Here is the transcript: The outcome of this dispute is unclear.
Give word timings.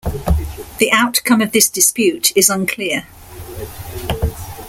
The 0.79 0.91
outcome 0.91 1.41
of 1.41 1.51
this 1.51 1.69
dispute 1.69 2.35
is 2.35 2.49
unclear. 2.49 3.05